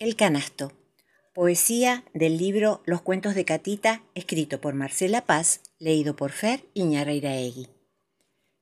El 0.00 0.16
canasto. 0.16 0.72
Poesía 1.34 2.02
del 2.14 2.36
libro 2.36 2.82
Los 2.84 3.00
cuentos 3.00 3.36
de 3.36 3.44
Catita, 3.44 4.02
escrito 4.16 4.60
por 4.60 4.74
Marcela 4.74 5.20
Paz, 5.20 5.60
leído 5.78 6.16
por 6.16 6.32
Fer 6.32 6.64
Iñarreiraegui. 6.74 7.68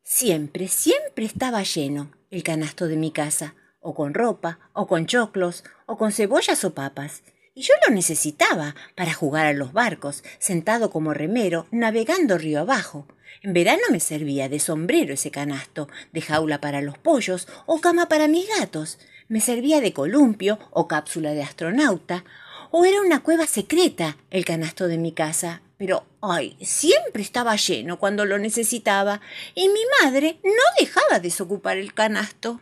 Siempre, 0.03 0.69
siempre 0.69 1.25
estaba 1.25 1.63
lleno 1.63 2.13
el 2.31 2.43
canasto 2.43 2.87
de 2.87 2.97
mi 2.99 3.13
casa, 3.13 3.55
o 3.81 3.95
con 3.95 4.13
ropa, 4.13 4.59
o 4.75 4.87
con 4.87 5.07
choclos, 5.07 5.65
o 5.87 5.97
con 5.97 6.13
cebollas 6.13 6.65
o 6.65 6.75
papas. 6.75 7.23
Y 7.55 7.63
yo 7.63 7.73
lo 7.89 7.95
necesitaba 7.95 8.75
para 8.95 9.15
jugar 9.15 9.47
a 9.47 9.55
los 9.55 9.73
barcos, 9.73 10.25
sentado 10.39 10.91
como 10.91 11.15
remero, 11.15 11.67
navegando 11.71 12.37
río 12.37 12.61
abajo. 12.61 13.09
En 13.43 13.55
verano 13.55 13.83
me 13.91 14.01
servía 14.01 14.51
de 14.51 14.61
sombrero 14.61 15.15
ese 15.15 15.31
canasto, 15.31 15.89
de 16.13 16.21
jaula 16.21 16.61
para 16.61 16.83
los 16.83 16.99
pollos 16.99 17.49
o 17.65 17.81
cama 17.81 18.07
para 18.11 18.29
mis 18.29 18.47
gatos. 18.59 18.99
Me 19.29 19.41
servía 19.41 19.81
de 19.81 19.93
columpio 19.93 20.59
o 20.71 20.89
cápsula 20.89 21.33
de 21.33 21.43
astronauta. 21.43 22.25
O 22.71 22.85
era 22.85 23.01
una 23.01 23.23
cueva 23.23 23.47
secreta 23.47 24.17
el 24.31 24.45
canasto 24.45 24.89
de 24.89 24.99
mi 24.99 25.13
casa. 25.13 25.63
Pero, 25.77 26.07
ay, 26.21 26.57
siempre 26.61 27.23
estaba 27.23 27.57
lleno 27.57 27.99
cuando 27.99 28.25
lo 28.25 28.39
necesitaba 28.39 29.21
y 29.55 29.69
mi 29.69 29.81
madre 30.01 30.41
no 30.45 30.63
dejaba 30.79 31.19
desocupar 31.19 31.77
el 31.77 31.93
canasto. 31.93 32.61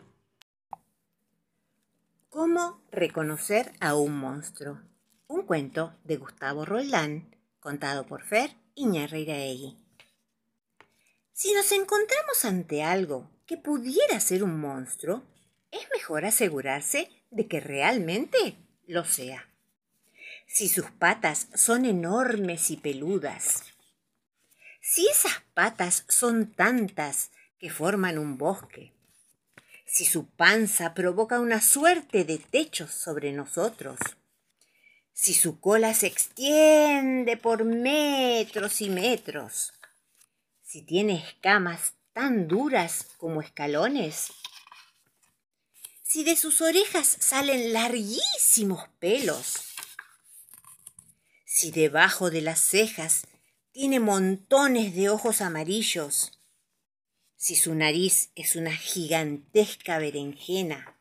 ¿Cómo 2.29 2.81
reconocer 2.91 3.73
a 3.79 3.95
un 3.95 4.17
monstruo? 4.17 4.79
Un 5.27 5.43
cuento 5.43 5.93
de 6.03 6.17
Gustavo 6.17 6.65
Roldán, 6.65 7.35
contado 7.59 8.05
por 8.05 8.23
Fer 8.23 8.55
Iñarreiraegui. 8.75 9.77
Si 11.33 11.53
nos 11.53 11.71
encontramos 11.71 12.45
ante 12.45 12.83
algo 12.83 13.29
que 13.45 13.57
pudiera 13.57 14.19
ser 14.19 14.43
un 14.43 14.59
monstruo, 14.59 15.23
es 15.71 15.87
mejor 15.93 16.25
asegurarse 16.25 17.09
de 17.29 17.47
que 17.47 17.59
realmente 17.59 18.55
lo 18.87 19.05
sea. 19.05 19.47
Si 20.47 20.67
sus 20.67 20.91
patas 20.91 21.47
son 21.55 21.85
enormes 21.85 22.71
y 22.71 22.77
peludas, 22.77 23.63
si 24.81 25.07
esas 25.07 25.41
patas 25.53 26.05
son 26.09 26.53
tantas 26.53 27.31
que 27.57 27.69
forman 27.69 28.17
un 28.17 28.37
bosque, 28.37 28.91
si 29.85 30.05
su 30.05 30.25
panza 30.25 30.93
provoca 30.93 31.39
una 31.39 31.61
suerte 31.61 32.23
de 32.25 32.37
techos 32.37 32.91
sobre 32.91 33.31
nosotros, 33.31 33.99
si 35.13 35.33
su 35.33 35.59
cola 35.59 35.93
se 35.93 36.07
extiende 36.07 37.37
por 37.37 37.63
metros 37.63 38.81
y 38.81 38.89
metros, 38.89 39.73
si 40.63 40.81
tiene 40.81 41.15
escamas 41.15 41.93
tan 42.13 42.47
duras 42.47 43.07
como 43.17 43.41
escalones, 43.41 44.31
si 46.11 46.25
de 46.25 46.35
sus 46.35 46.59
orejas 46.59 47.07
salen 47.21 47.71
larguísimos 47.71 48.89
pelos, 48.99 49.61
si 51.45 51.71
debajo 51.71 52.29
de 52.29 52.41
las 52.41 52.59
cejas 52.59 53.21
tiene 53.71 54.01
montones 54.01 54.93
de 54.93 55.09
ojos 55.09 55.39
amarillos, 55.39 56.37
si 57.37 57.55
su 57.55 57.75
nariz 57.75 58.29
es 58.35 58.57
una 58.57 58.75
gigantesca 58.75 59.99
berenjena. 59.99 60.99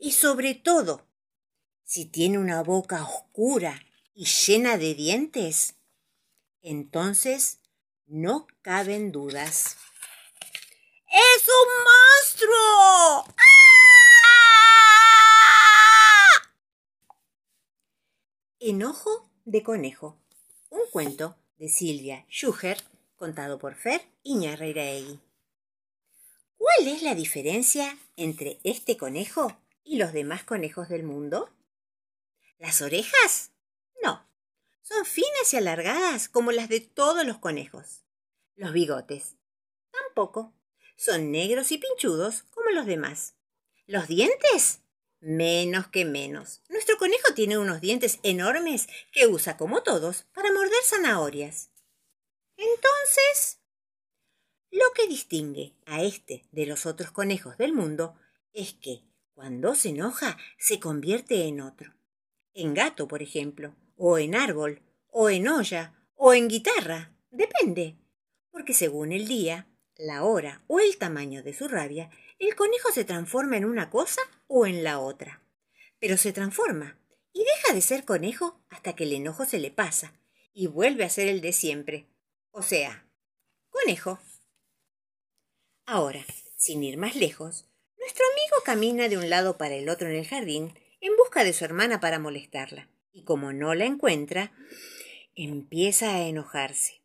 Y 0.00 0.10
sobre 0.10 0.56
todo, 0.56 1.06
si 1.84 2.04
tiene 2.04 2.38
una 2.38 2.64
boca 2.64 3.04
oscura 3.04 3.80
y 4.12 4.24
llena 4.24 4.76
de 4.76 4.96
dientes, 4.96 5.76
entonces 6.62 7.60
no 8.06 8.48
caben 8.62 9.12
dudas. 9.12 9.76
¡Es 11.12 11.44
un 11.46 11.84
monstruo! 11.84 13.36
¡Ah! 13.38 13.56
Enojo 18.58 19.28
de 19.44 19.62
conejo. 19.62 20.18
Un 20.70 20.80
cuento 20.90 21.36
de 21.58 21.68
Silvia 21.68 22.24
Schuher, 22.30 22.78
contado 23.16 23.58
por 23.58 23.74
Fer 23.74 24.00
Iñarreiraegui. 24.22 25.20
¿Cuál 26.56 26.88
es 26.88 27.02
la 27.02 27.14
diferencia 27.14 27.98
entre 28.16 28.58
este 28.64 28.96
conejo 28.96 29.54
y 29.84 29.98
los 29.98 30.14
demás 30.14 30.42
conejos 30.42 30.88
del 30.88 31.02
mundo? 31.02 31.50
¿Las 32.56 32.80
orejas? 32.80 33.52
No. 34.02 34.26
Son 34.80 35.04
finas 35.04 35.52
y 35.52 35.58
alargadas 35.58 36.30
como 36.30 36.50
las 36.50 36.70
de 36.70 36.80
todos 36.80 37.26
los 37.26 37.36
conejos. 37.36 38.04
Los 38.54 38.72
bigotes. 38.72 39.36
Tampoco. 39.90 40.54
Son 40.96 41.30
negros 41.30 41.72
y 41.72 41.78
pinchudos 41.78 42.44
como 42.54 42.70
los 42.70 42.86
demás. 42.86 43.34
¿Los 43.86 44.08
dientes? 44.08 44.80
Menos 45.28 45.88
que 45.88 46.04
menos. 46.04 46.62
Nuestro 46.68 46.96
conejo 46.98 47.34
tiene 47.34 47.58
unos 47.58 47.80
dientes 47.80 48.20
enormes 48.22 48.86
que 49.10 49.26
usa, 49.26 49.56
como 49.56 49.82
todos, 49.82 50.22
para 50.32 50.52
morder 50.52 50.78
zanahorias. 50.84 51.72
Entonces, 52.56 53.58
lo 54.70 54.84
que 54.94 55.08
distingue 55.08 55.74
a 55.84 56.00
este 56.00 56.46
de 56.52 56.66
los 56.66 56.86
otros 56.86 57.10
conejos 57.10 57.58
del 57.58 57.72
mundo 57.72 58.14
es 58.52 58.74
que 58.74 59.02
cuando 59.34 59.74
se 59.74 59.88
enoja 59.88 60.38
se 60.58 60.78
convierte 60.78 61.48
en 61.48 61.60
otro. 61.60 61.92
En 62.54 62.72
gato, 62.72 63.08
por 63.08 63.20
ejemplo, 63.20 63.74
o 63.96 64.18
en 64.18 64.36
árbol, 64.36 64.80
o 65.08 65.28
en 65.28 65.48
olla, 65.48 65.92
o 66.14 66.34
en 66.34 66.46
guitarra. 66.46 67.12
Depende. 67.32 67.96
Porque 68.52 68.74
según 68.74 69.10
el 69.10 69.26
día, 69.26 69.66
la 69.96 70.22
hora 70.22 70.62
o 70.68 70.78
el 70.78 70.98
tamaño 70.98 71.42
de 71.42 71.52
su 71.52 71.66
rabia, 71.66 72.10
el 72.38 72.54
conejo 72.54 72.90
se 72.92 73.04
transforma 73.04 73.56
en 73.56 73.64
una 73.64 73.90
cosa 73.90 74.20
o 74.46 74.66
en 74.66 74.84
la 74.84 74.98
otra. 74.98 75.42
Pero 75.98 76.16
se 76.16 76.32
transforma 76.32 76.98
y 77.32 77.44
deja 77.44 77.74
de 77.74 77.80
ser 77.80 78.04
conejo 78.04 78.60
hasta 78.68 78.94
que 78.94 79.04
el 79.04 79.12
enojo 79.12 79.44
se 79.44 79.58
le 79.58 79.70
pasa 79.70 80.12
y 80.52 80.66
vuelve 80.66 81.04
a 81.04 81.10
ser 81.10 81.28
el 81.28 81.40
de 81.40 81.52
siempre. 81.52 82.06
O 82.50 82.62
sea, 82.62 83.06
conejo. 83.70 84.18
Ahora, 85.84 86.24
sin 86.56 86.82
ir 86.82 86.96
más 86.96 87.16
lejos, 87.16 87.66
nuestro 87.98 88.24
amigo 88.32 88.56
camina 88.64 89.08
de 89.08 89.18
un 89.18 89.30
lado 89.30 89.58
para 89.58 89.74
el 89.74 89.88
otro 89.88 90.08
en 90.08 90.16
el 90.16 90.26
jardín 90.26 90.78
en 91.00 91.16
busca 91.16 91.44
de 91.44 91.52
su 91.52 91.64
hermana 91.64 92.00
para 92.00 92.18
molestarla, 92.18 92.88
y 93.12 93.24
como 93.24 93.52
no 93.52 93.74
la 93.74 93.84
encuentra, 93.84 94.52
empieza 95.34 96.14
a 96.14 96.22
enojarse. 96.22 97.02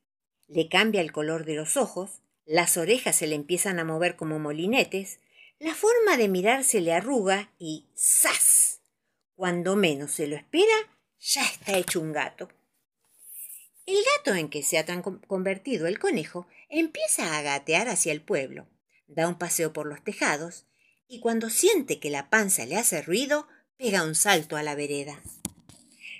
Le 0.47 0.69
cambia 0.69 1.01
el 1.01 1.11
color 1.11 1.45
de 1.45 1.55
los 1.55 1.77
ojos, 1.77 2.20
las 2.45 2.77
orejas 2.77 3.15
se 3.15 3.27
le 3.27 3.35
empiezan 3.35 3.79
a 3.79 3.83
mover 3.83 4.15
como 4.15 4.39
molinetes, 4.39 5.19
la 5.59 5.75
forma 5.75 6.17
de 6.17 6.27
mirar 6.27 6.63
se 6.63 6.81
le 6.81 6.93
arruga 6.93 7.51
y 7.59 7.87
¡zas! 7.95 8.81
Cuando 9.35 9.75
menos 9.75 10.11
se 10.11 10.27
lo 10.27 10.35
espera, 10.35 10.73
ya 11.19 11.43
está 11.43 11.77
hecho 11.77 11.99
un 11.99 12.11
gato. 12.11 12.49
El 13.85 13.97
gato 14.17 14.35
en 14.35 14.49
que 14.49 14.63
se 14.63 14.77
ha 14.77 14.85
convertido 15.27 15.87
el 15.87 15.99
conejo 15.99 16.47
empieza 16.69 17.37
a 17.37 17.41
gatear 17.41 17.89
hacia 17.89 18.11
el 18.11 18.21
pueblo, 18.21 18.67
da 19.07 19.27
un 19.27 19.37
paseo 19.37 19.73
por 19.73 19.85
los 19.85 20.03
tejados 20.03 20.65
y 21.07 21.19
cuando 21.19 21.49
siente 21.49 21.99
que 21.99 22.09
la 22.09 22.29
panza 22.29 22.65
le 22.65 22.77
hace 22.77 23.01
ruido, 23.01 23.47
pega 23.77 24.03
un 24.03 24.15
salto 24.15 24.55
a 24.55 24.63
la 24.63 24.75
vereda. 24.75 25.21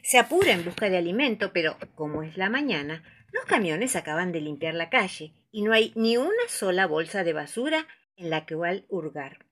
Se 0.03 0.18
apura 0.18 0.52
en 0.52 0.66
busca 0.66 0.90
de 0.90 0.98
alimento, 0.98 1.53
pero 1.53 1.78
como 1.96 2.24
es 2.24 2.38
la 2.38 2.50
mañana, 2.50 3.03
los 3.32 3.46
camiones 3.46 3.96
acaban 3.96 4.32
de 4.32 4.42
limpiar 4.42 4.74
la 4.74 4.90
calle 4.90 5.34
y 5.52 5.64
no 5.64 5.74
hay 5.74 5.92
ni 5.96 6.18
una 6.18 6.48
sola 6.48 6.88
bolsa 6.88 7.24
de 7.24 7.34
basura 7.34 7.88
en 8.16 8.30
la 8.30 8.46
cual 8.46 8.86
hurgar. 8.90 9.46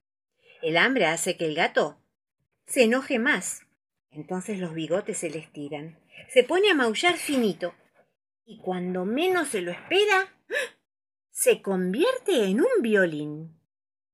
El 0.62 0.78
hambre 0.78 1.06
hace 1.06 1.38
que 1.38 1.46
el 1.46 1.56
gato 1.56 2.00
se 2.66 2.84
enoje 2.84 3.20
más. 3.20 3.66
Entonces 4.12 4.60
los 4.60 4.74
bigotes 4.74 5.18
se 5.18 5.30
le 5.30 5.40
estiran. 5.40 6.00
Se 6.30 6.44
pone 6.44 6.70
a 6.72 6.76
maullar 6.76 7.18
finito 7.18 7.74
y 8.46 8.60
cuando 8.60 9.06
menos 9.06 9.50
se 9.50 9.62
lo 9.62 9.72
espera, 9.72 10.34
se 11.30 11.62
convierte 11.62 12.46
en 12.46 12.62
un 12.62 12.82
violín. 12.82 13.62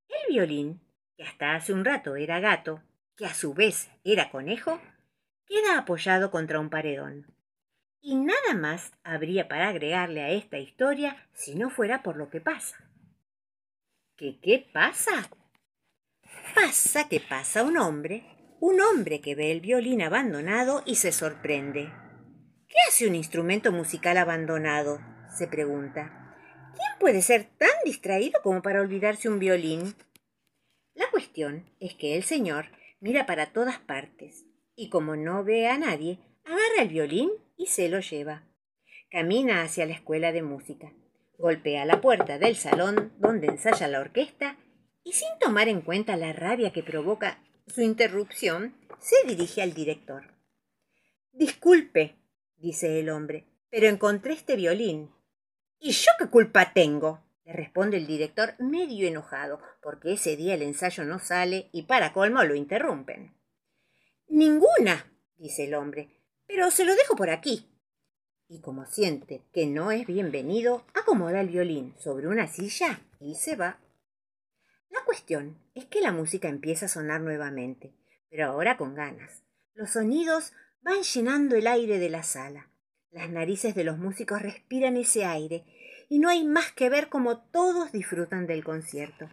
El 0.09 0.34
violín, 0.34 0.81
que 1.16 1.23
hasta 1.23 1.56
hace 1.56 1.73
un 1.73 1.85
rato 1.85 2.16
era 2.16 2.40
gato, 2.40 2.84
que 3.16 3.25
a 3.25 3.34
su 3.34 3.53
vez 3.53 3.90
era 4.03 4.29
conejo, 4.29 4.81
queda 5.46 5.78
apoyado 5.78 6.31
contra 6.31 6.59
un 6.59 6.70
paredón. 6.70 7.34
Y 8.07 8.13
nada 8.13 8.53
más 8.53 8.91
habría 9.03 9.47
para 9.47 9.69
agregarle 9.69 10.22
a 10.22 10.29
esta 10.29 10.59
historia 10.59 11.17
si 11.34 11.55
no 11.55 11.72
fuera 11.72 12.03
por 12.03 12.17
lo 12.17 12.29
que 12.29 12.40
pasa. 12.40 12.78
¿Qué 14.16 14.40
qué 14.40 14.63
pasa? 14.72 15.28
Pasa 16.53 17.09
que 17.09 17.19
pasa 17.19 17.63
un 17.63 17.78
hombre, 17.78 18.23
un 18.59 18.79
hombre 18.79 19.22
que 19.22 19.34
ve 19.34 19.52
el 19.52 19.59
violín 19.59 20.03
abandonado 20.03 20.84
y 20.85 20.97
se 20.97 21.11
sorprende. 21.11 21.91
¿Qué 22.67 22.75
hace 22.87 23.07
un 23.07 23.16
instrumento 23.16 23.72
musical 23.72 24.17
abandonado? 24.17 24.99
se 25.35 25.47
pregunta. 25.47 26.37
¿Quién 26.75 26.99
puede 26.99 27.23
ser 27.23 27.46
tan 27.57 27.73
distraído 27.85 28.40
como 28.43 28.61
para 28.61 28.81
olvidarse 28.81 29.29
un 29.29 29.40
violín? 29.40 29.96
La 30.93 31.09
cuestión 31.09 31.67
es 31.79 31.96
que 31.96 32.16
el 32.16 32.23
señor 32.23 32.67
mira 32.99 33.25
para 33.25 33.47
todas 33.47 33.79
partes 33.79 34.46
y 34.75 34.91
como 34.91 35.16
no 35.16 35.43
ve 35.43 35.67
a 35.67 35.79
nadie, 35.79 36.19
agarra 36.46 36.84
el 36.84 36.90
violín 36.90 37.31
y 37.57 37.67
se 37.67 37.90
lo 37.90 37.99
lleva. 37.99 38.43
Camina 39.09 39.61
hacia 39.61 39.85
la 39.85 39.93
escuela 39.93 40.31
de 40.31 40.41
música, 40.41 40.91
golpea 41.37 41.85
la 41.85 42.02
puerta 42.02 42.37
del 42.37 42.55
salón 42.55 43.13
donde 43.19 43.47
ensaya 43.47 43.87
la 43.87 43.99
orquesta 43.99 44.57
y 45.03 45.13
sin 45.13 45.29
tomar 45.40 45.67
en 45.67 45.81
cuenta 45.81 46.17
la 46.17 46.34
rabia 46.34 46.73
que 46.73 46.84
provoca 46.84 47.40
su 47.67 47.81
interrupción, 47.81 48.75
se 48.99 49.28
dirige 49.28 49.61
al 49.61 49.73
director. 49.73 50.34
Disculpe, 51.31 52.16
dice 52.57 52.99
el 52.99 53.09
hombre, 53.09 53.46
pero 53.69 53.87
encontré 53.87 54.34
este 54.34 54.55
violín. 54.55 55.11
¿Y 55.79 55.91
yo 55.91 56.11
qué 56.19 56.28
culpa 56.28 56.73
tengo? 56.73 57.25
le 57.46 57.53
responde 57.53 57.97
el 57.97 58.07
director 58.07 58.55
medio 58.57 59.07
enojado, 59.07 59.61
porque 59.81 60.13
ese 60.13 60.35
día 60.35 60.55
el 60.55 60.63
ensayo 60.63 61.05
no 61.05 61.19
sale 61.19 61.69
y 61.72 61.84
para 61.84 62.11
colmo 62.11 62.43
lo 62.43 62.55
interrumpen. 62.55 63.35
Ninguna, 64.28 65.13
dice 65.37 65.66
el 65.66 65.75
hombre, 65.75 66.09
pero 66.47 66.71
se 66.71 66.85
lo 66.85 66.95
dejo 66.95 67.15
por 67.15 67.29
aquí. 67.29 67.67
Y 68.47 68.61
como 68.61 68.85
siente 68.85 69.43
que 69.53 69.65
no 69.65 69.91
es 69.91 70.05
bienvenido, 70.05 70.85
acomoda 70.93 71.41
el 71.41 71.49
violín 71.49 71.95
sobre 71.97 72.27
una 72.27 72.47
silla 72.47 73.01
y 73.19 73.35
se 73.35 73.55
va. 73.55 73.79
La 74.89 75.03
cuestión 75.03 75.57
es 75.73 75.85
que 75.85 76.01
la 76.01 76.11
música 76.11 76.47
empieza 76.47 76.85
a 76.85 76.89
sonar 76.89 77.21
nuevamente, 77.21 77.95
pero 78.29 78.47
ahora 78.47 78.77
con 78.77 78.93
ganas. 78.93 79.43
Los 79.73 79.91
sonidos 79.91 80.53
van 80.81 81.01
llenando 81.01 81.55
el 81.55 81.65
aire 81.65 81.97
de 81.97 82.09
la 82.09 82.23
sala. 82.23 82.69
Las 83.11 83.29
narices 83.29 83.73
de 83.73 83.83
los 83.83 83.97
músicos 83.97 84.41
respiran 84.41 84.95
ese 84.97 85.25
aire 85.25 85.65
y 86.07 86.19
no 86.19 86.29
hay 86.29 86.43
más 86.43 86.71
que 86.71 86.89
ver 86.89 87.09
cómo 87.09 87.39
todos 87.49 87.91
disfrutan 87.91 88.45
del 88.45 88.63
concierto. 88.63 89.29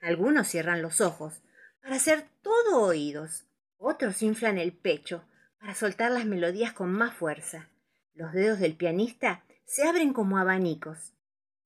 Algunos 0.00 0.48
cierran 0.48 0.80
los 0.80 1.00
ojos 1.00 1.42
para 1.82 1.98
ser 1.98 2.26
todo 2.42 2.82
oídos, 2.82 3.46
otros 3.76 4.22
inflan 4.22 4.58
el 4.58 4.72
pecho 4.72 5.24
para 5.58 5.74
soltar 5.74 6.10
las 6.10 6.26
melodías 6.26 6.72
con 6.72 6.92
más 6.92 7.14
fuerza. 7.14 7.68
Los 8.14 8.32
dedos 8.32 8.58
del 8.58 8.76
pianista 8.76 9.44
se 9.64 9.86
abren 9.86 10.12
como 10.12 10.38
abanicos 10.38 11.12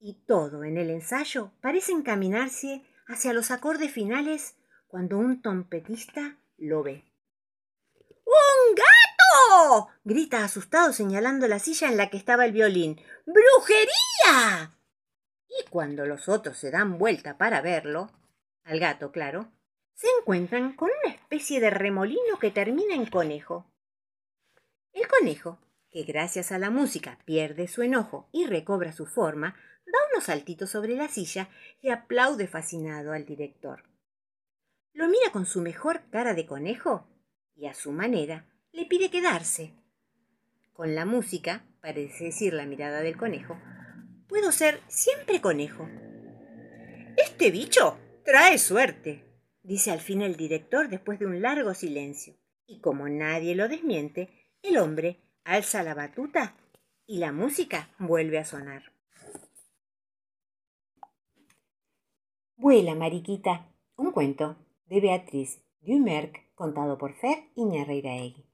y 0.01 0.15
todo 0.27 0.65
en 0.65 0.79
el 0.79 0.91
ensayo 0.91 1.53
parece 1.61 1.93
encaminarse 1.93 2.83
hacia 3.07 3.33
los 3.33 3.51
acordes 3.51 3.93
finales 3.93 4.57
cuando 4.89 5.19
un 5.19 5.43
trompetista 5.43 6.39
lo 6.57 6.83
ve. 6.83 7.05
¡Un 8.25 8.75
gato! 8.75 9.89
grita 10.05 10.45
asustado 10.45 10.93
señalando 10.93 11.47
la 11.49 11.59
silla 11.59 11.89
en 11.89 11.97
la 11.97 12.09
que 12.09 12.17
estaba 12.17 12.45
el 12.45 12.53
violín. 12.53 13.01
¡Brujería! 13.27 14.77
Y 15.49 15.69
cuando 15.69 16.07
los 16.07 16.29
otros 16.29 16.57
se 16.57 16.71
dan 16.71 16.99
vuelta 16.99 17.37
para 17.37 17.61
verlo, 17.61 18.11
al 18.65 18.81
gato, 18.81 19.13
claro, 19.13 19.53
se 19.95 20.07
encuentran 20.19 20.75
con 20.75 20.91
una 21.05 21.15
especie 21.15 21.61
de 21.61 21.71
remolino 21.71 22.39
que 22.41 22.51
termina 22.51 22.95
en 22.95 23.07
conejo. 23.07 23.70
El 24.93 25.07
conejo, 25.09 25.59
que 25.91 26.05
gracias 26.05 26.53
a 26.53 26.59
la 26.59 26.71
música 26.71 27.19
pierde 27.25 27.69
su 27.69 27.83
enojo 27.83 28.29
y 28.33 28.47
recobra 28.47 28.93
su 28.93 29.07
forma, 29.07 29.57
da 29.87 29.99
unos 30.13 30.25
saltitos 30.25 30.71
sobre 30.71 30.95
la 30.95 31.09
silla 31.09 31.49
y 31.81 31.91
aplaude 31.91 32.47
fascinado 32.47 33.13
al 33.13 33.25
director. 33.25 33.85
Lo 34.93 35.09
mira 35.09 35.31
con 35.33 35.47
su 35.47 35.61
mejor 35.61 36.03
cara 36.11 36.35
de 36.35 36.47
conejo 36.47 37.07
y 37.55 37.67
a 37.67 37.75
su 37.75 37.93
manera 37.93 38.47
le 38.73 38.87
pide 38.87 39.11
quedarse. 39.11 39.75
Con 40.73 40.95
la 40.95 41.05
música, 41.05 41.65
parece 41.81 42.25
decir 42.25 42.55
la 42.55 42.67
mirada 42.67 43.01
del 43.01 43.17
conejo, 43.17 43.59
puedo 44.29 44.53
ser 44.53 44.81
siempre 44.89 45.41
conejo. 45.41 45.89
Este 47.17 47.51
bicho 47.51 47.99
trae 48.25 48.59
suerte, 48.59 49.25
dice 49.63 49.91
al 49.91 50.01
fin 50.01 50.23
el 50.23 50.37
director 50.37 50.89
después 50.89 51.19
de 51.19 51.27
un 51.27 51.43
largo 51.43 51.75
silencio. 51.75 52.35
Y 52.67 52.81
como 52.81 53.09
nadie 53.09 53.57
lo 53.57 53.69
desmiente, 53.69 54.40
el 54.63 54.79
hombre 54.79 55.21
alza 55.45 55.83
la 55.83 55.95
batuta 55.95 56.55
y 57.07 57.19
la 57.19 57.33
música 57.33 57.91
vuelve 57.99 58.39
a 58.39 58.45
sonar. 58.45 58.93
Vuela, 62.57 62.95
Mariquita, 62.95 63.67
un 63.97 64.13
cuento 64.13 64.57
de 64.87 65.01
Beatriz 65.01 65.63
Dumerc 65.81 66.55
contado 66.55 66.99
por 66.99 67.15
Fer 67.15 67.51
Iñarreiraegui. 67.55 68.45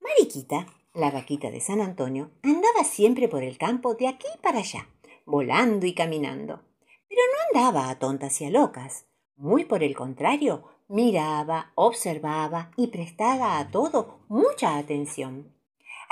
Mariquita, 0.00 0.66
la 0.94 1.10
vaquita 1.10 1.50
de 1.50 1.60
San 1.60 1.80
Antonio, 1.80 2.30
andaba 2.42 2.84
siempre 2.84 3.28
por 3.28 3.42
el 3.42 3.58
campo 3.58 3.94
de 3.94 4.08
aquí 4.08 4.28
para 4.42 4.60
allá, 4.60 4.88
volando 5.26 5.86
y 5.86 5.94
caminando. 5.94 6.62
Pero 7.08 7.20
no 7.32 7.60
andaba 7.60 7.90
a 7.90 7.98
tontas 7.98 8.40
y 8.40 8.46
a 8.46 8.50
locas. 8.50 9.06
Muy 9.36 9.64
por 9.64 9.82
el 9.82 9.96
contrario, 9.96 10.64
miraba, 10.88 11.72
observaba 11.74 12.70
y 12.76 12.88
prestaba 12.88 13.58
a 13.58 13.70
todo 13.70 14.20
mucha 14.28 14.76
atención. 14.76 15.52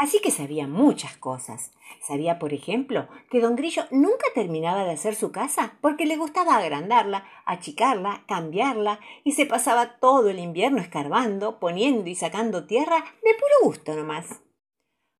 Así 0.00 0.18
que 0.20 0.30
sabía 0.30 0.66
muchas 0.66 1.18
cosas. 1.18 1.72
Sabía, 2.00 2.38
por 2.38 2.54
ejemplo, 2.54 3.06
que 3.30 3.40
don 3.40 3.54
Grillo 3.54 3.84
nunca 3.90 4.24
terminaba 4.34 4.84
de 4.84 4.92
hacer 4.92 5.14
su 5.14 5.30
casa 5.30 5.76
porque 5.82 6.06
le 6.06 6.16
gustaba 6.16 6.56
agrandarla, 6.56 7.26
achicarla, 7.44 8.24
cambiarla 8.26 8.98
y 9.24 9.32
se 9.32 9.44
pasaba 9.44 9.98
todo 9.98 10.30
el 10.30 10.38
invierno 10.38 10.80
escarbando, 10.80 11.60
poniendo 11.60 12.08
y 12.08 12.14
sacando 12.14 12.66
tierra 12.66 13.04
de 13.22 13.34
puro 13.34 13.54
gusto 13.62 13.94
nomás. 13.94 14.40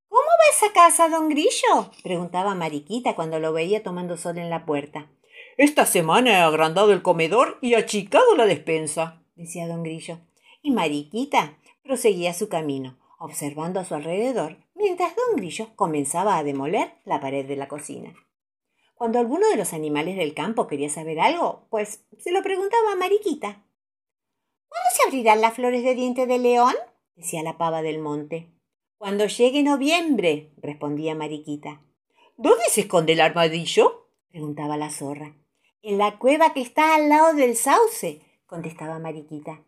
¿Cómo 0.09 0.23
va 0.23 0.57
esa 0.57 0.73
casa, 0.73 1.11
don 1.11 1.29
Grillo? 1.29 1.91
preguntaba 2.03 2.55
Mariquita 2.55 3.15
cuando 3.15 3.39
lo 3.39 3.53
veía 3.53 3.83
tomando 3.83 4.17
sol 4.17 4.39
en 4.39 4.49
la 4.49 4.65
puerta. 4.65 5.11
Esta 5.61 5.85
semana 5.85 6.31
he 6.31 6.41
agrandado 6.41 6.91
el 6.91 7.03
comedor 7.03 7.59
y 7.61 7.75
achicado 7.75 8.35
la 8.35 8.47
despensa, 8.47 9.23
decía 9.37 9.69
don 9.69 9.83
Grillo. 9.83 10.19
Y 10.63 10.71
Mariquita 10.71 11.59
proseguía 11.83 12.33
su 12.33 12.49
camino, 12.49 12.97
observando 13.19 13.79
a 13.79 13.85
su 13.85 13.95
alrededor 13.95 14.57
mientras 14.75 15.15
don 15.15 15.37
Grillo 15.37 15.77
comenzaba 15.77 16.39
a 16.39 16.45
demoler 16.45 16.95
la 17.05 17.21
pared 17.21 17.47
de 17.47 17.57
la 17.57 17.69
cocina. 17.69 18.15
Cuando 18.95 19.19
alguno 19.19 19.51
de 19.51 19.57
los 19.57 19.75
animales 19.75 20.17
del 20.17 20.33
campo 20.33 20.67
quería 20.67 20.89
saber 20.89 21.21
algo, 21.21 21.67
pues 21.69 22.07
se 22.19 22.33
lo 22.33 22.43
preguntaba 22.43 22.93
a 22.93 22.97
Mariquita. 22.97 23.63
¿Cuándo 24.67 24.89
se 24.95 25.09
abrirán 25.09 25.43
las 25.43 25.53
flores 25.53 25.85
de 25.85 25.95
diente 25.95 26.27
de 26.27 26.39
león? 26.39 26.75
decía 27.17 27.43
la 27.43 27.59
pava 27.59 27.83
del 27.83 27.99
monte. 27.99 28.51
Cuando 28.97 29.27
llegue 29.27 29.63
noviembre, 29.63 30.55
respondía 30.57 31.15
Mariquita. 31.15 31.83
¿Dónde 32.39 32.65
se 32.71 32.81
esconde 32.81 33.13
el 33.13 33.21
armadillo? 33.21 34.09
preguntaba 34.31 34.79
la 34.79 34.89
zorra. 34.89 35.37
En 35.83 35.99
la 35.99 36.19
cueva 36.19 36.53
que 36.53 36.61
está 36.61 36.95
al 36.95 37.09
lado 37.09 37.35
del 37.35 37.57
sauce, 37.57 38.23
contestaba 38.47 38.99
Mariquita. 38.99 39.63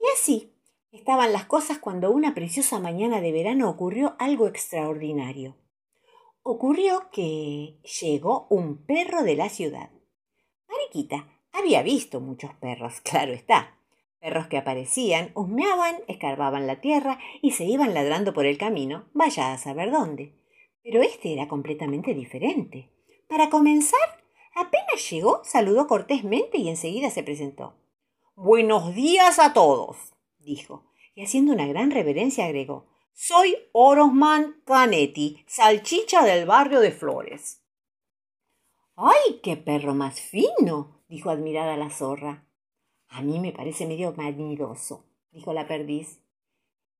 Y 0.00 0.06
así, 0.14 0.52
Estaban 0.92 1.32
las 1.32 1.46
cosas 1.46 1.78
cuando 1.78 2.10
una 2.10 2.34
preciosa 2.34 2.78
mañana 2.78 3.22
de 3.22 3.32
verano 3.32 3.70
ocurrió 3.70 4.14
algo 4.18 4.46
extraordinario. 4.46 5.56
Ocurrió 6.42 7.08
que 7.10 7.78
llegó 8.02 8.46
un 8.50 8.84
perro 8.84 9.22
de 9.22 9.34
la 9.34 9.48
ciudad. 9.48 9.88
Mariquita 10.68 11.28
había 11.50 11.82
visto 11.82 12.20
muchos 12.20 12.52
perros, 12.56 13.00
claro 13.04 13.32
está. 13.32 13.78
Perros 14.20 14.48
que 14.48 14.58
aparecían, 14.58 15.32
husmeaban, 15.34 15.96
escarbaban 16.08 16.66
la 16.66 16.82
tierra 16.82 17.18
y 17.40 17.52
se 17.52 17.64
iban 17.64 17.94
ladrando 17.94 18.34
por 18.34 18.44
el 18.44 18.58
camino, 18.58 19.06
vaya 19.14 19.54
a 19.54 19.58
saber 19.58 19.90
dónde. 19.90 20.34
Pero 20.82 21.00
este 21.00 21.32
era 21.32 21.48
completamente 21.48 22.12
diferente. 22.12 22.90
Para 23.28 23.48
comenzar, 23.48 24.21
apenas 24.54 25.10
llegó, 25.10 25.42
saludó 25.44 25.86
cortésmente 25.86 26.58
y 26.58 26.68
enseguida 26.68 27.10
se 27.10 27.22
presentó. 27.22 27.74
Buenos 28.34 28.94
días 28.94 29.38
a 29.38 29.52
todos 29.52 30.12
dijo, 30.44 30.84
y 31.14 31.22
haciendo 31.22 31.52
una 31.52 31.66
gran 31.66 31.90
reverencia 31.90 32.46
agregó 32.46 32.86
Soy 33.12 33.56
Orosman 33.72 34.62
Canetti, 34.64 35.44
salchicha 35.46 36.24
del 36.24 36.46
barrio 36.46 36.80
de 36.80 36.90
Flores. 36.90 37.62
¡Ay, 38.96 39.40
qué 39.42 39.56
perro 39.56 39.94
más 39.94 40.20
fino! 40.20 41.02
dijo 41.08 41.30
admirada 41.30 41.76
la 41.76 41.90
zorra. 41.90 42.46
A 43.08 43.20
mí 43.20 43.38
me 43.38 43.52
parece 43.52 43.86
medio 43.86 44.14
manidoso, 44.16 45.04
dijo 45.30 45.52
la 45.52 45.66
perdiz. 45.66 46.20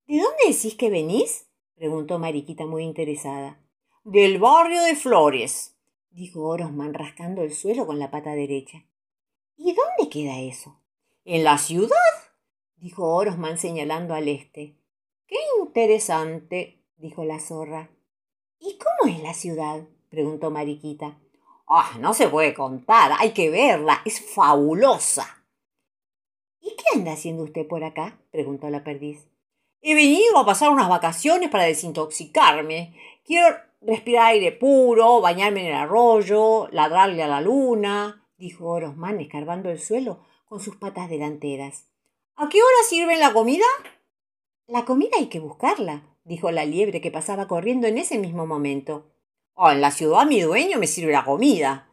¿De 0.06 0.18
dónde 0.18 0.48
decís 0.48 0.74
que 0.74 0.90
venís? 0.90 1.48
preguntó 1.74 2.18
Mariquita 2.18 2.66
muy 2.66 2.84
interesada. 2.84 3.58
Del 4.04 4.38
barrio 4.38 4.82
de 4.82 4.96
Flores, 4.96 5.71
dijo 6.12 6.42
Orosman 6.42 6.94
rascando 6.94 7.42
el 7.42 7.54
suelo 7.54 7.86
con 7.86 7.98
la 7.98 8.10
pata 8.10 8.34
derecha. 8.34 8.84
¿Y 9.56 9.74
dónde 9.74 10.10
queda 10.10 10.40
eso? 10.40 10.78
En 11.24 11.44
la 11.44 11.58
ciudad, 11.58 11.96
dijo 12.76 13.14
Orosman 13.14 13.58
señalando 13.58 14.14
al 14.14 14.28
este. 14.28 14.76
Qué 15.26 15.36
interesante, 15.60 16.82
dijo 16.96 17.24
la 17.24 17.40
zorra. 17.40 17.90
¿Y 18.58 18.78
cómo 18.78 19.12
es 19.12 19.22
la 19.22 19.34
ciudad? 19.34 19.82
preguntó 20.08 20.50
Mariquita. 20.50 21.18
Ah, 21.66 21.96
no 21.98 22.12
se 22.12 22.28
puede 22.28 22.52
contar, 22.52 23.12
hay 23.18 23.32
que 23.32 23.48
verla, 23.50 24.02
es 24.04 24.20
fabulosa. 24.20 25.44
¿Y 26.60 26.76
qué 26.76 26.84
anda 26.94 27.12
haciendo 27.12 27.44
usted 27.44 27.66
por 27.66 27.82
acá? 27.82 28.20
preguntó 28.30 28.68
la 28.68 28.84
perdiz. 28.84 29.26
He 29.80 29.94
venido 29.94 30.38
a 30.38 30.46
pasar 30.46 30.68
unas 30.68 30.88
vacaciones 30.88 31.50
para 31.50 31.64
desintoxicarme. 31.64 32.94
Quiero 33.24 33.56
respirar 33.86 34.32
aire 34.32 34.52
puro, 34.52 35.20
bañarme 35.20 35.60
en 35.60 35.66
el 35.68 35.74
arroyo, 35.74 36.68
ladrarle 36.70 37.22
a 37.22 37.28
la 37.28 37.40
luna, 37.40 38.28
dijo 38.36 38.66
Orosman 38.66 39.20
escarbando 39.20 39.70
el 39.70 39.80
suelo 39.80 40.20
con 40.46 40.60
sus 40.60 40.76
patas 40.76 41.08
delanteras. 41.08 41.88
¿A 42.36 42.48
qué 42.48 42.58
hora 42.58 42.88
sirven 42.88 43.20
la 43.20 43.32
comida? 43.32 43.66
La 44.66 44.84
comida 44.84 45.16
hay 45.18 45.26
que 45.26 45.40
buscarla, 45.40 46.16
dijo 46.24 46.50
la 46.50 46.64
liebre 46.64 47.00
que 47.00 47.10
pasaba 47.10 47.48
corriendo 47.48 47.86
en 47.86 47.98
ese 47.98 48.18
mismo 48.18 48.46
momento. 48.46 49.12
Oh, 49.54 49.70
en 49.70 49.80
la 49.80 49.90
ciudad 49.90 50.26
mi 50.26 50.40
dueño 50.40 50.78
me 50.78 50.86
sirve 50.86 51.12
la 51.12 51.24
comida. 51.24 51.92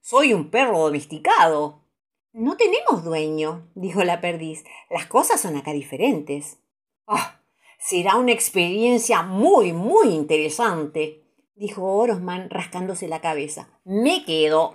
Soy 0.00 0.32
un 0.32 0.50
perro 0.50 0.78
domesticado. 0.78 1.84
No 2.32 2.56
tenemos 2.56 3.04
dueño, 3.04 3.68
dijo 3.74 4.04
la 4.04 4.20
perdiz. 4.20 4.64
Las 4.88 5.06
cosas 5.06 5.40
son 5.40 5.56
acá 5.56 5.72
diferentes. 5.72 6.58
Ah, 7.06 7.40
será 7.78 8.16
una 8.16 8.32
experiencia 8.32 9.22
muy, 9.22 9.72
muy 9.72 10.10
interesante, 10.10 11.24
dijo 11.60 11.84
Orosman 11.84 12.48
rascándose 12.48 13.06
la 13.06 13.20
cabeza. 13.20 13.68
Me 13.84 14.24
quedo. 14.24 14.74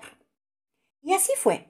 Y 1.01 1.13
así 1.13 1.33
fue. 1.35 1.67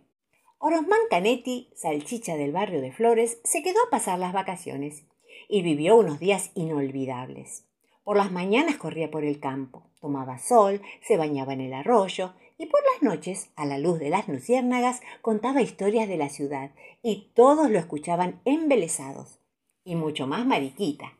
Orosman 0.57 1.00
Canetti, 1.10 1.72
salchicha 1.74 2.36
del 2.36 2.51
barrio 2.51 2.81
de 2.81 2.91
Flores, 2.91 3.39
se 3.45 3.63
quedó 3.63 3.79
a 3.88 3.89
pasar 3.89 4.19
las 4.19 4.34
vacaciones 4.34 5.05
y 5.48 5.62
vivió 5.62 5.95
unos 5.95 6.19
días 6.19 6.51
inolvidables. 6.53 7.65
Por 8.03 8.17
las 8.17 8.34
mañanas 8.34 8.75
corría 8.75 9.10
por 9.10 9.24
el 9.24 9.39
campo, 9.39 9.89
tomaba 10.01 10.38
sol, 10.38 10.81
se 11.01 11.15
bañaba 11.15 11.53
en 11.53 11.62
el 11.62 11.74
arroyo 11.74 12.34
y 12.57 12.65
por 12.65 12.81
las 12.93 13.01
noches, 13.01 13.51
a 13.55 13.65
la 13.65 13.77
luz 13.77 14.00
de 14.00 14.10
las 14.10 14.27
luciérnagas, 14.27 15.01
contaba 15.22 15.62
historias 15.62 16.10
de 16.10 16.17
la 16.17 16.27
ciudad 16.27 16.72
y 17.01 17.31
todos 17.34 17.69
lo 17.69 17.79
escuchaban 17.79 18.41
embelesados. 18.43 19.39
Y 19.86 19.95
mucho 19.95 20.27
más 20.27 20.45
Mariquita. 20.45 21.13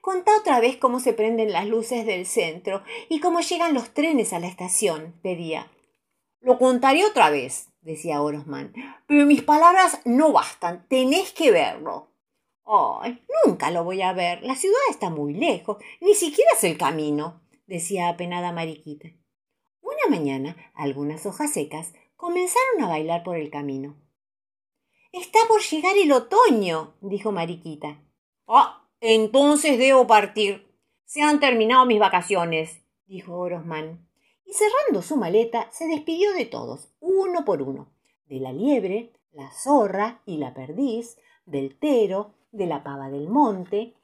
Contá 0.00 0.36
otra 0.38 0.60
vez 0.60 0.76
cómo 0.76 0.98
se 1.00 1.12
prenden 1.12 1.52
las 1.52 1.66
luces 1.66 2.06
del 2.06 2.26
centro 2.26 2.82
y 3.08 3.20
cómo 3.20 3.40
llegan 3.40 3.74
los 3.74 3.92
trenes 3.92 4.32
a 4.32 4.38
la 4.38 4.46
estación, 4.46 5.14
pedía. 5.22 5.70
Lo 6.40 6.58
contaré 6.58 7.04
otra 7.04 7.28
vez, 7.28 7.68
decía 7.82 8.22
Orosman, 8.22 8.72
pero 9.06 9.26
mis 9.26 9.42
palabras 9.42 10.00
no 10.04 10.32
bastan, 10.32 10.86
tenés 10.88 11.32
que 11.32 11.50
verlo. 11.50 12.08
Ay, 12.64 13.20
nunca 13.44 13.70
lo 13.70 13.84
voy 13.84 14.00
a 14.00 14.12
ver. 14.12 14.42
La 14.42 14.54
ciudad 14.54 14.78
está 14.90 15.10
muy 15.10 15.34
lejos. 15.34 15.78
Ni 16.00 16.14
siquiera 16.14 16.52
es 16.56 16.62
el 16.62 16.78
camino, 16.78 17.42
decía 17.66 18.08
apenada 18.08 18.52
Mariquita. 18.52 19.08
Una 19.82 20.16
mañana, 20.16 20.56
algunas 20.74 21.26
hojas 21.26 21.52
secas 21.52 21.92
comenzaron 22.14 22.82
a 22.82 22.88
bailar 22.88 23.24
por 23.24 23.36
el 23.36 23.50
camino. 23.50 23.96
Está 25.12 25.40
por 25.48 25.60
llegar 25.62 25.96
el 25.98 26.12
otoño, 26.12 26.94
dijo 27.00 27.32
Mariquita. 27.32 28.00
Ah, 28.46 28.79
entonces 29.00 29.78
debo 29.78 30.06
partir. 30.06 30.66
Se 31.04 31.22
han 31.22 31.40
terminado 31.40 31.86
mis 31.86 31.98
vacaciones, 31.98 32.82
dijo 33.06 33.36
Orosman. 33.36 34.06
Y 34.44 34.52
cerrando 34.52 35.02
su 35.02 35.16
maleta, 35.16 35.70
se 35.72 35.86
despidió 35.86 36.32
de 36.32 36.44
todos, 36.44 36.92
uno 37.00 37.44
por 37.44 37.62
uno, 37.62 37.92
de 38.26 38.40
la 38.40 38.52
liebre, 38.52 39.12
la 39.32 39.50
zorra 39.52 40.22
y 40.26 40.38
la 40.38 40.54
perdiz, 40.54 41.18
del 41.46 41.78
tero, 41.78 42.34
de 42.52 42.66
la 42.66 42.82
pava 42.82 43.10
del 43.10 43.28
monte. 43.28 43.94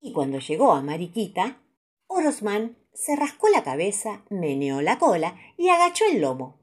Y 0.00 0.12
cuando 0.12 0.38
llegó 0.38 0.72
a 0.72 0.80
Mariquita, 0.80 1.62
Orosman 2.06 2.76
se 2.92 3.14
rascó 3.14 3.48
la 3.48 3.62
cabeza, 3.62 4.24
meneó 4.30 4.80
la 4.82 4.98
cola 4.98 5.36
y 5.56 5.68
agachó 5.68 6.04
el 6.10 6.20
lomo. 6.20 6.60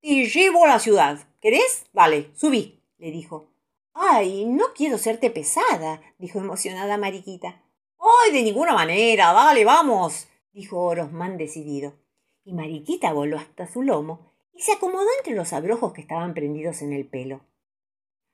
Te 0.00 0.26
llevo 0.26 0.64
a 0.64 0.68
la 0.68 0.78
ciudad. 0.78 1.28
¿Querés? 1.40 1.86
Vale, 1.92 2.30
subí, 2.34 2.79
le 3.00 3.10
dijo. 3.10 3.50
Ay, 3.92 4.44
no 4.44 4.66
quiero 4.76 4.98
serte 4.98 5.30
pesada, 5.30 6.00
dijo 6.18 6.38
emocionada 6.38 6.96
Mariquita. 6.98 7.64
Ay, 7.98 8.32
de 8.32 8.42
ninguna 8.42 8.72
manera, 8.74 9.32
dale, 9.32 9.64
vamos, 9.64 10.28
dijo 10.52 10.80
Orosman 10.80 11.36
decidido. 11.36 11.98
Y 12.44 12.52
Mariquita 12.52 13.12
voló 13.12 13.38
hasta 13.38 13.66
su 13.66 13.82
lomo 13.82 14.32
y 14.52 14.62
se 14.62 14.72
acomodó 14.72 15.08
entre 15.18 15.34
los 15.34 15.52
abrojos 15.52 15.92
que 15.92 16.02
estaban 16.02 16.34
prendidos 16.34 16.82
en 16.82 16.92
el 16.92 17.08
pelo. 17.08 17.40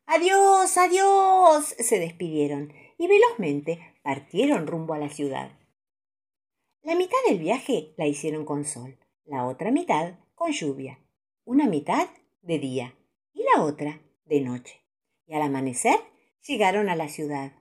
Adiós, 0.06 0.76
adiós. 0.76 1.74
se 1.78 1.98
despidieron 1.98 2.72
y 2.98 3.06
velozmente 3.06 3.94
partieron 4.02 4.66
rumbo 4.66 4.94
a 4.94 4.98
la 4.98 5.08
ciudad. 5.08 5.50
La 6.82 6.94
mitad 6.94 7.18
del 7.28 7.38
viaje 7.38 7.94
la 7.96 8.06
hicieron 8.06 8.44
con 8.44 8.64
sol, 8.64 8.98
la 9.24 9.46
otra 9.46 9.70
mitad 9.70 10.14
con 10.34 10.52
lluvia, 10.52 11.00
una 11.44 11.66
mitad 11.66 12.08
de 12.42 12.58
día 12.58 12.94
y 13.32 13.42
la 13.42 13.64
otra 13.64 14.00
de 14.26 14.40
noche. 14.40 14.84
Y 15.26 15.34
al 15.34 15.42
amanecer 15.42 15.98
llegaron 16.46 16.88
a 16.88 16.96
la 16.96 17.08
ciudad. 17.08 17.52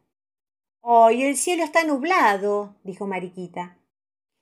¡Ay, 0.84 1.24
el 1.24 1.36
cielo 1.36 1.64
está 1.64 1.84
nublado! 1.84 2.76
dijo 2.84 3.08
Mariquita. 3.08 3.80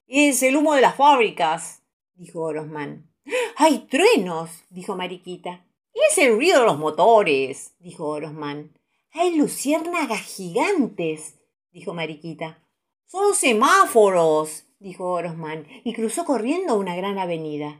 Es 0.07 0.43
el 0.43 0.57
humo 0.57 0.73
de 0.73 0.81
las 0.81 0.95
fábricas, 0.95 1.83
dijo 2.15 2.41
Orosman. 2.41 3.09
¡Hay 3.55 3.87
truenos! 3.87 4.49
dijo 4.69 4.95
Mariquita. 4.95 5.65
Es 5.93 6.17
el 6.17 6.35
ruido 6.35 6.59
de 6.59 6.65
los 6.65 6.79
motores, 6.79 7.75
dijo 7.79 8.07
Orosman. 8.07 8.73
Hay 9.11 9.35
luciérnagas 9.35 10.21
gigantes, 10.21 11.35
dijo 11.71 11.93
Mariquita. 11.93 12.59
Son 13.05 13.35
semáforos, 13.35 14.65
dijo 14.79 15.05
Orosman, 15.11 15.67
y 15.83 15.93
cruzó 15.93 16.25
corriendo 16.25 16.75
una 16.75 16.95
gran 16.95 17.19
avenida. 17.19 17.79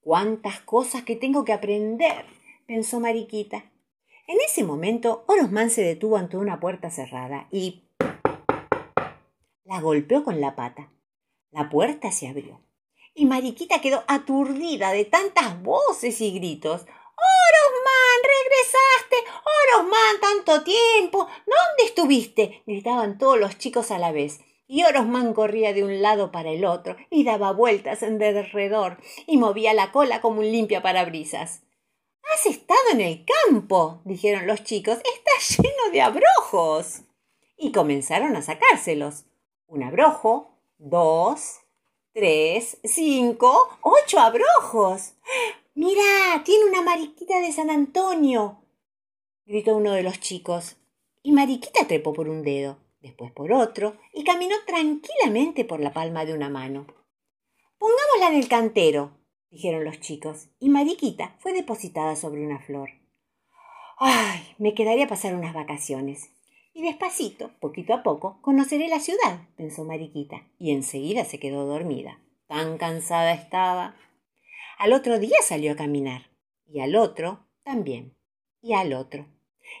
Cuántas 0.00 0.60
cosas 0.60 1.04
que 1.04 1.14
tengo 1.14 1.44
que 1.44 1.52
aprender, 1.52 2.24
pensó 2.66 3.00
Mariquita. 3.00 3.70
En 4.26 4.38
ese 4.44 4.64
momento, 4.64 5.24
Orosman 5.28 5.70
se 5.70 5.82
detuvo 5.82 6.16
ante 6.16 6.36
una 6.36 6.58
puerta 6.58 6.90
cerrada 6.90 7.46
y 7.50 7.84
la 9.64 9.80
golpeó 9.80 10.24
con 10.24 10.40
la 10.40 10.56
pata. 10.56 10.90
La 11.52 11.70
puerta 11.70 12.10
se 12.10 12.28
abrió 12.28 12.60
y 13.14 13.24
Mariquita 13.24 13.80
quedó 13.80 14.04
aturdida 14.08 14.92
de 14.92 15.04
tantas 15.04 15.62
voces 15.62 16.20
y 16.20 16.32
gritos. 16.32 16.82
¡Orosman! 16.82 18.20
¡Regresaste! 18.34 19.16
¡Orosman! 19.78 20.20
¡Tanto 20.20 20.64
tiempo! 20.64 21.20
¿Dónde 21.20 21.84
estuviste? 21.84 22.62
gritaban 22.66 23.16
todos 23.16 23.38
los 23.38 23.56
chicos 23.58 23.90
a 23.90 23.98
la 23.98 24.12
vez. 24.12 24.40
Y 24.66 24.82
Orosman 24.82 25.32
corría 25.32 25.72
de 25.72 25.84
un 25.84 26.02
lado 26.02 26.32
para 26.32 26.50
el 26.50 26.64
otro 26.64 26.96
y 27.08 27.24
daba 27.24 27.52
vueltas 27.52 28.02
en 28.02 28.18
derredor 28.18 28.98
y 29.26 29.38
movía 29.38 29.72
la 29.72 29.92
cola 29.92 30.20
como 30.20 30.40
un 30.40 30.50
limpia 30.50 30.82
parabrisas. 30.82 31.62
Has 32.32 32.46
estado 32.46 32.90
en 32.92 33.00
el 33.00 33.24
campo, 33.24 34.00
dijeron 34.04 34.46
los 34.46 34.64
chicos. 34.64 34.98
Está 34.98 35.62
lleno 35.62 35.92
de 35.92 36.00
abrojos. 36.02 37.02
Y 37.56 37.72
comenzaron 37.72 38.36
a 38.36 38.42
sacárselos. 38.42 39.24
Un 39.66 39.82
abrojo, 39.82 40.50
dos, 40.78 41.60
tres, 42.12 42.78
cinco, 42.84 43.78
ocho 43.82 44.18
abrojos. 44.18 45.14
Mira, 45.74 46.42
tiene 46.44 46.64
una 46.64 46.80
mariquita 46.80 47.38
de 47.40 47.52
San 47.52 47.68
Antonio, 47.68 48.62
gritó 49.44 49.76
uno 49.76 49.92
de 49.92 50.02
los 50.02 50.18
chicos. 50.20 50.76
Y 51.22 51.32
Mariquita 51.32 51.86
trepó 51.86 52.14
por 52.14 52.30
un 52.30 52.42
dedo, 52.42 52.78
después 53.00 53.32
por 53.32 53.52
otro, 53.52 53.98
y 54.14 54.24
caminó 54.24 54.54
tranquilamente 54.66 55.66
por 55.66 55.80
la 55.80 55.92
palma 55.92 56.24
de 56.24 56.32
una 56.32 56.48
mano. 56.48 56.86
Pongámosla 57.78 58.28
en 58.28 58.34
el 58.36 58.48
cantero, 58.48 59.10
dijeron 59.50 59.84
los 59.84 60.00
chicos, 60.00 60.48
y 60.58 60.68
Mariquita 60.68 61.36
fue 61.38 61.52
depositada 61.52 62.16
sobre 62.16 62.44
una 62.44 62.58
flor. 62.58 62.90
Ay, 63.98 64.40
me 64.58 64.74
quedaría 64.74 65.06
a 65.06 65.08
pasar 65.08 65.34
unas 65.34 65.54
vacaciones. 65.54 66.30
Y 66.74 66.82
despacito, 66.82 67.52
poquito 67.58 67.94
a 67.94 68.02
poco, 68.02 68.38
conoceré 68.42 68.88
la 68.88 69.00
ciudad, 69.00 69.48
pensó 69.56 69.84
Mariquita, 69.84 70.42
y 70.58 70.72
enseguida 70.72 71.24
se 71.24 71.40
quedó 71.40 71.64
dormida. 71.64 72.20
Tan 72.48 72.76
cansada 72.76 73.32
estaba. 73.32 73.96
Al 74.78 74.92
otro 74.92 75.18
día 75.18 75.38
salió 75.42 75.72
a 75.72 75.76
caminar, 75.76 76.30
y 76.66 76.80
al 76.80 76.94
otro 76.96 77.46
también, 77.64 78.14
y 78.60 78.74
al 78.74 78.92
otro. 78.92 79.26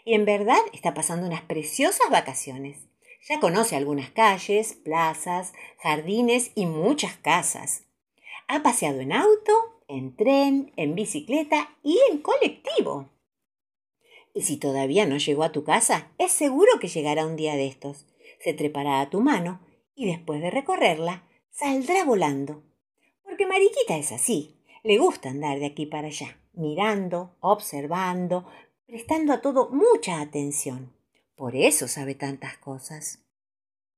Y 0.04 0.14
en 0.14 0.24
verdad 0.24 0.58
está 0.72 0.94
pasando 0.94 1.26
unas 1.26 1.42
preciosas 1.42 2.08
vacaciones. 2.10 2.88
Ya 3.28 3.40
conoce 3.40 3.76
algunas 3.76 4.10
calles, 4.10 4.74
plazas, 4.74 5.52
jardines 5.82 6.52
y 6.54 6.66
muchas 6.66 7.16
casas. 7.16 7.84
Ha 8.48 8.62
paseado 8.62 9.00
en 9.00 9.12
auto, 9.12 9.52
en 9.88 10.16
tren, 10.16 10.72
en 10.76 10.94
bicicleta 10.94 11.76
y 11.82 11.98
en 12.10 12.18
colectivo. 12.18 13.10
Y 14.34 14.42
si 14.42 14.56
todavía 14.58 15.06
no 15.06 15.16
llegó 15.16 15.44
a 15.44 15.52
tu 15.52 15.64
casa, 15.64 16.12
es 16.18 16.30
seguro 16.30 16.78
que 16.80 16.88
llegará 16.88 17.26
un 17.26 17.36
día 17.36 17.56
de 17.56 17.66
estos. 17.66 18.06
Se 18.40 18.52
trepará 18.52 19.00
a 19.00 19.10
tu 19.10 19.20
mano 19.20 19.60
y 19.94 20.06
después 20.06 20.42
de 20.42 20.50
recorrerla, 20.50 21.26
saldrá 21.50 22.04
volando. 22.04 22.62
Porque 23.24 23.46
Mariquita 23.46 23.96
es 23.96 24.12
así. 24.12 24.56
Le 24.82 24.98
gusta 24.98 25.30
andar 25.30 25.58
de 25.58 25.66
aquí 25.66 25.86
para 25.86 26.08
allá, 26.08 26.38
mirando, 26.52 27.36
observando, 27.40 28.46
prestando 28.86 29.32
a 29.32 29.40
todo 29.40 29.70
mucha 29.70 30.20
atención. 30.20 30.94
Por 31.34 31.56
eso 31.56 31.88
sabe 31.88 32.14
tantas 32.14 32.56
cosas. 32.58 33.25